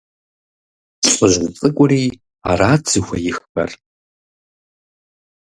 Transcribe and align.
ЛӀыжь 1.13 1.37
цӀыкӀури 1.57 2.03
арат 2.49 2.83
зыхуеиххэр. 2.91 3.71